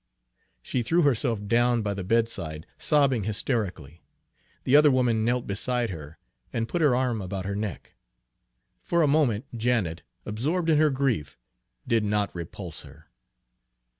[0.63, 4.01] She threw herself down by the bedside, sobbing hysterically.
[4.63, 6.17] The other woman knelt beside her,
[6.51, 7.93] and put her arm about her neck.
[8.81, 11.37] For a moment Janet, absorbed in her grief,
[11.87, 13.11] did not repulse her.